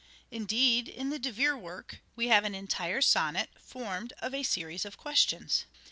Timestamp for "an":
2.43-2.55